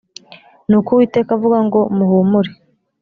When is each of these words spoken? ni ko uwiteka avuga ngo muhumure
ni 0.69 0.77
ko 0.85 0.89
uwiteka 0.93 1.29
avuga 1.37 1.57
ngo 1.67 1.79
muhumure 1.97 2.51